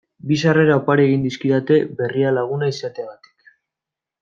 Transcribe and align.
Bi 0.29 0.35
sarrera 0.43 0.77
opari 0.79 1.05
egin 1.09 1.27
dizkidate 1.27 1.77
Berrialaguna 2.01 2.73
izateagatik. 2.75 3.55